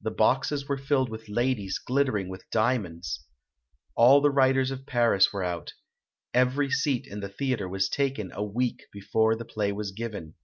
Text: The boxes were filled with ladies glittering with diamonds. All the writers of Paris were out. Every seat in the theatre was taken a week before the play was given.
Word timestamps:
The 0.00 0.12
boxes 0.12 0.68
were 0.68 0.76
filled 0.78 1.08
with 1.10 1.28
ladies 1.28 1.80
glittering 1.80 2.28
with 2.28 2.48
diamonds. 2.52 3.24
All 3.96 4.20
the 4.20 4.30
writers 4.30 4.70
of 4.70 4.86
Paris 4.86 5.32
were 5.32 5.42
out. 5.42 5.72
Every 6.32 6.70
seat 6.70 7.04
in 7.04 7.18
the 7.18 7.28
theatre 7.28 7.68
was 7.68 7.88
taken 7.88 8.30
a 8.32 8.44
week 8.44 8.84
before 8.92 9.34
the 9.34 9.44
play 9.44 9.72
was 9.72 9.90
given. 9.90 10.34